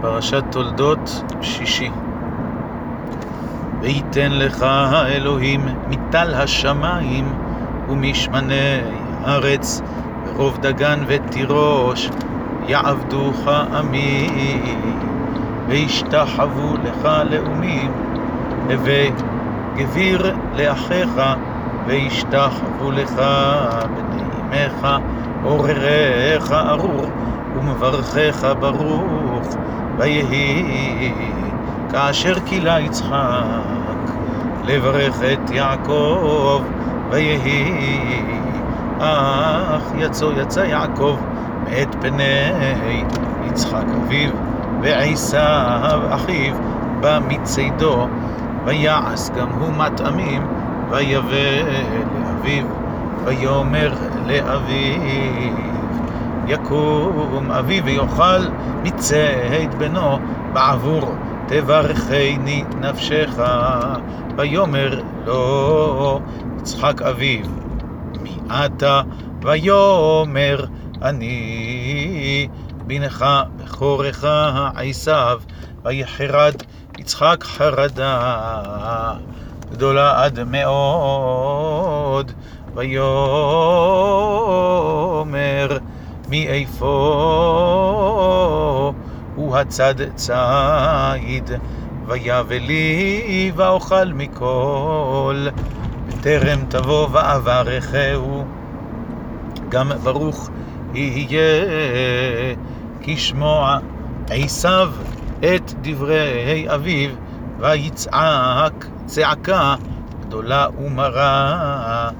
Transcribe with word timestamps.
פרשת 0.00 0.44
תולדות 0.50 1.22
שישי. 1.40 1.90
ויתן 3.80 4.32
לך 4.32 4.62
האלוהים 4.62 5.60
מטל 5.88 6.34
השמיים 6.34 7.32
ומשמני 7.88 8.80
הארץ 9.24 9.82
ורוב 10.26 10.58
דגן 10.60 10.98
ותירוש 11.06 12.10
יעבדוך 12.66 13.48
עמי 13.48 14.28
וישתחוו 15.68 16.74
לך 16.84 17.08
לאומים 17.30 17.92
הווה 18.70 19.04
גביר 19.76 20.36
לאחיך 20.56 21.10
וישתחוו 21.86 22.90
לך 22.90 23.22
בני 23.96 24.66
אמך 24.66 24.88
עורריך 25.44 26.52
ארור 26.52 27.10
ומברכך 27.56 28.46
ברוך 29.54 29.66
ויהי 29.98 31.12
כאשר 31.92 32.34
כילה 32.46 32.80
יצחק 32.80 34.10
לברך 34.64 35.20
את 35.32 35.50
יעקב 35.50 36.62
ויהי 37.10 37.72
אך 38.98 39.82
יצא 39.96 40.26
יצא 40.36 40.60
יעקב 40.60 41.16
מאת 41.64 41.96
פני 42.00 42.52
יצחק 43.46 43.84
אביו 43.96 44.30
ועשיו 44.82 46.00
אחיו 46.10 46.54
בא 47.00 47.18
מצדו 47.28 48.06
ויעש 48.64 49.30
גם 49.30 49.48
הוא 49.48 49.72
מטעמים 49.72 50.46
ויבא 50.90 51.62
לאביו 52.12 52.66
ויאמר 53.24 53.92
לאביו 54.26 55.75
יקום 56.46 57.50
אבי 57.50 57.80
ויאכל 57.80 58.40
מצאת 58.82 59.74
בנו 59.78 60.18
בעבור 60.52 61.14
תברכני 61.48 62.64
נפשך. 62.80 63.30
ויאמר 64.36 65.02
לו 65.26 66.20
יצחק 66.58 67.02
אביו 67.02 67.46
מי 68.22 68.36
אתה? 68.50 69.02
ויאמר 69.42 70.64
אני 71.02 72.48
בנך 72.86 73.26
בכורך 73.56 74.24
עשיו. 74.74 75.40
ויחרד 75.84 76.54
יצחק 76.98 77.44
חרדה 77.44 79.12
גדולה 79.72 80.24
עד 80.24 80.38
מאוד. 80.44 82.32
ויאמר 82.74 82.98
מאיפה? 86.28 86.92
הוא 89.34 89.56
הצד 89.56 89.94
ציד 90.14 91.50
ויבא 92.06 92.54
לי 92.54 93.52
ואוכל 93.56 94.12
מכל. 94.12 95.46
בטרם 96.08 96.58
תבוא 96.68 97.08
ואברכהו 97.12 98.44
גם 99.68 99.88
ברוך 100.02 100.50
יהיה. 100.94 101.64
כשמוע 103.00 103.78
עשיו 104.30 104.92
את 105.38 105.72
דברי 105.82 106.66
אביו 106.74 107.10
ויצעק 107.58 108.86
צעקה 109.06 109.74
גדולה 110.20 110.66
ומרה. 110.78 112.10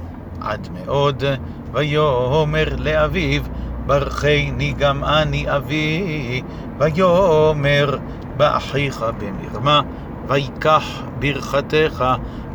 עד 0.41 0.69
מאוד 0.73 1.25
ויאמר 1.73 2.69
לאביו 2.79 3.43
ברכני 3.87 4.75
גם 4.79 5.05
אני 5.05 5.57
אבי 5.57 6.43
ויאמר 6.79 7.99
באחיך 8.37 9.05
במרמה 9.19 9.81
ויקח 10.29 11.03
ברכתך 11.19 12.05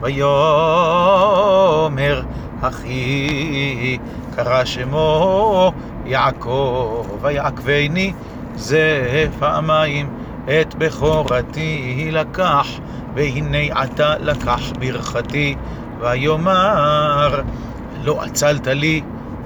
ויאמר 0.02 1.02
אחי 2.62 3.98
קרא 4.36 4.66
שמו 4.66 5.72
יעקב 6.06 7.06
ויעקבני 7.22 8.14
זה 8.56 9.28
פעמיים 9.40 10.10
את 10.46 10.76
בכורתי 10.78 12.10
לקח 12.12 12.68
והנה 13.16 13.82
עתה 13.82 14.18
לקח 14.20 14.62
ברכתי 14.80 15.56
ויאמר 16.00 17.42
לא 18.04 18.22
עצלת 18.24 18.68
לי 18.68 19.02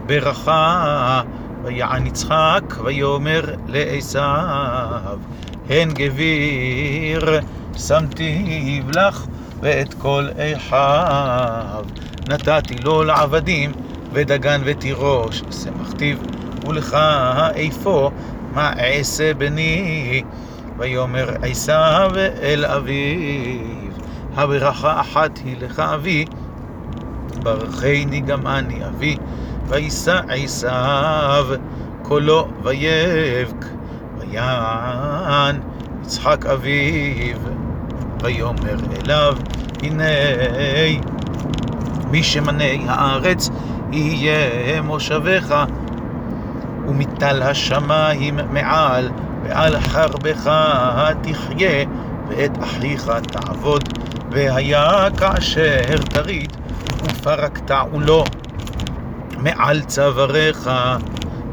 ברכה 0.05 1.21
ויען 1.65 2.07
יצחק 2.07 2.63
ויאמר 2.83 3.41
לעשיו 3.67 5.17
הן 5.69 5.89
גביר 5.93 7.39
שמתיו 7.77 8.83
לך 8.95 9.25
ואת 9.59 9.93
כל 9.93 10.27
אחיו. 10.37 11.85
נתתי 12.29 12.75
לו 12.83 13.03
לעבדים 13.03 13.71
ודגן 14.13 14.61
ותירוש. 14.65 15.41
שמחתיו 15.63 16.17
ולך 16.67 16.97
איפה? 17.55 18.11
מה 18.53 18.73
אעשה 18.79 19.33
בני? 19.33 20.23
ויאמר 20.77 21.29
עשיו 21.41 22.11
אל 22.41 22.65
אביו 22.65 23.91
הברכה 24.35 25.01
אחת 25.01 25.39
היא 25.45 25.55
לך 25.61 25.79
אבי 25.79 26.25
ברכני 27.43 28.19
גם 28.19 28.47
אני 28.47 28.85
אבי 28.87 29.17
וישא 29.67 30.19
עשיו 30.29 31.45
קולו 32.01 32.47
ויבק 32.63 33.65
ויען 34.17 35.59
יצחק 36.03 36.45
אביו 36.45 37.37
ויאמר 38.23 38.77
אליו 39.01 39.35
הנה 39.83 40.03
משמני 42.11 42.85
הארץ 42.89 43.49
יהיה 43.91 44.81
מושבך 44.81 45.65
ומטל 46.87 47.43
השמיים 47.43 48.39
מעל 48.51 49.09
ועל 49.43 49.79
חרבך 49.79 50.51
תחיה 51.21 51.85
ואת 52.27 52.63
אחיך 52.63 53.11
תעבוד 53.31 53.83
והיה 54.31 55.07
כאשר 55.17 55.97
תריד 56.09 56.57
ופרקת 57.03 57.71
עולו 57.91 58.23
מעל 59.37 59.81
צוואריך 59.81 60.69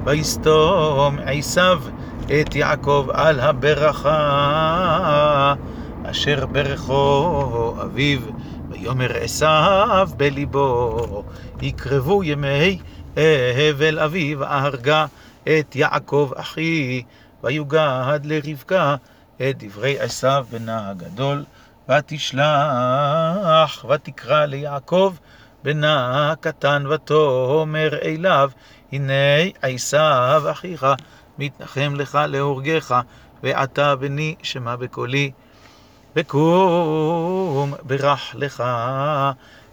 ויסתום 0.04 1.18
עשיו 1.24 1.82
את 2.24 2.54
יעקב 2.54 3.06
על 3.12 3.40
הברכה 3.40 4.14
אשר 6.04 6.46
ברכו 6.46 7.76
אביו 7.82 8.20
ויאמר 8.70 9.16
עשיו 9.16 10.08
בליבו 10.16 11.24
יקרבו 11.62 12.24
ימי 12.24 12.78
הבל 13.16 13.98
אביו 13.98 14.44
אהרגה 14.44 15.06
את 15.42 15.76
יעקב 15.76 16.30
אחי 16.36 17.02
ויוגד 17.44 18.20
לרבקה 18.24 18.96
את 19.36 19.64
דברי 19.64 20.00
עשיו 20.00 20.46
בנה 20.50 20.90
הגדול 20.90 21.44
ותשלח 21.88 23.84
ותקרא 23.88 24.44
ליעקב 24.44 25.14
בנה 25.64 26.30
הקטן 26.32 26.84
ותאמר 26.86 27.98
אליו 28.02 28.50
הנה 28.92 29.12
עשיו 29.62 30.42
אחיך 30.50 30.86
מתנחם 31.38 31.94
לך 31.96 32.18
להורגך 32.28 33.00
ועתה 33.42 33.96
בני 33.96 34.34
שמע 34.42 34.76
בקולי. 34.76 35.30
וקום 36.16 37.74
ברך 37.82 38.34
לך 38.34 38.64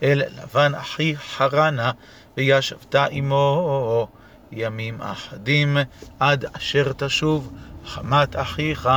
אל 0.04 0.22
לבן 0.42 0.76
אחי 0.76 1.16
חרנה 1.18 1.92
וישבת 2.38 2.96
עמו 3.10 4.08
ימים 4.52 5.02
אחדים 5.02 5.78
עד 6.20 6.46
אשר 6.54 6.92
תשוב 6.98 7.54
חמת 7.86 8.36
אחיך 8.36 8.90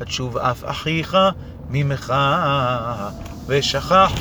עד 0.00 0.08
שוב 0.08 0.36
אף 0.36 0.64
אחיך 0.64 1.16
ממך. 1.68 2.14
ושכח 3.46 4.12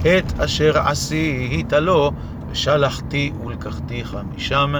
את 0.00 0.40
אשר 0.40 0.78
עשית 0.78 1.72
לו 1.72 2.10
ושלחתי 2.50 3.32
ולקחתיך 3.44 4.16
משם. 4.36 4.74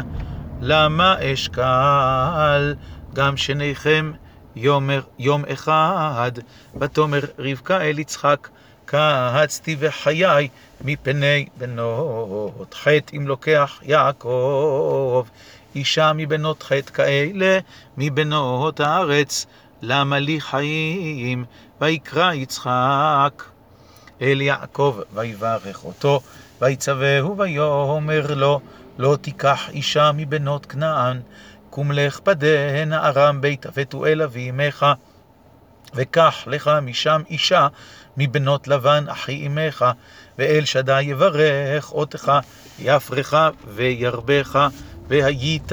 למה 0.61 1.15
אשקל 1.21 2.75
גם 3.15 3.37
שניכם 3.37 4.13
יומר, 4.57 5.01
יום 5.19 5.45
אחד. 5.53 6.33
ותאמר 6.81 7.21
רבקה 7.39 7.81
אל 7.81 7.99
יצחק 7.99 8.49
קהצתי 8.85 9.77
בחיי 9.77 10.49
מפני 10.85 11.47
בנות 11.59 12.75
חטא 12.75 13.17
אם 13.17 13.27
לוקח 13.29 13.79
יעקב. 13.83 15.27
אישה 15.75 16.13
מבנות 16.15 16.63
חטא 16.63 16.93
כאלה 16.93 17.59
מבנות 17.97 18.81
הארץ 18.81 19.47
למה 19.83 20.19
לי 20.19 20.41
חיים? 20.41 21.45
ויקרא 21.81 22.33
יצחק 22.33 23.50
אל 24.21 24.41
יעקב 24.41 25.01
ויברך 25.15 25.85
אותו 25.85 26.21
ויצווהו 26.61 27.39
ויאמר 27.39 28.35
לו 28.35 28.61
לא 28.99 29.17
תיקח 29.21 29.69
אישה 29.71 30.11
מבנות 30.15 30.67
כנען 30.67 31.21
קום 31.71 31.93
לך 31.93 32.21
פדה 32.21 32.83
ארם 32.93 33.41
בית 33.41 33.67
אבתואל 33.67 34.23
אבי 34.23 34.51
אמך, 34.51 34.87
וקח 35.95 36.45
לך 36.47 36.71
משם 36.83 37.23
אישה 37.31 37.69
מבנות 38.17 38.69
לבן 38.69 39.05
אחי 39.09 39.47
אמך, 39.47 39.85
ואל 40.39 40.65
שדי 40.65 41.03
יברך 41.03 41.93
אותך, 41.93 42.33
יפרך 42.79 43.35
וירבך, 43.67 44.69
והיית 45.09 45.73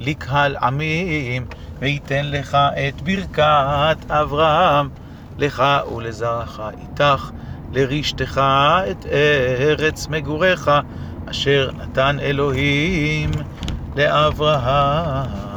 לקהל 0.00 0.56
עמים, 0.56 1.46
ויתן 1.78 2.26
לך 2.26 2.54
את 2.54 3.02
ברכת 3.02 4.10
אברהם, 4.10 4.88
לך 5.38 5.62
ולזרעך 5.96 6.60
איתך, 6.80 7.30
לרשתך 7.72 8.40
את 8.90 9.06
ארץ 9.60 10.08
מגוריך, 10.08 10.70
אשר 11.30 11.70
נתן 11.78 12.16
אלוהים 12.20 13.30
לאברהם. 13.96 15.53